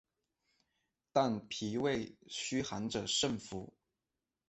[1.13, 3.71] 但脾胃虚寒者慎服。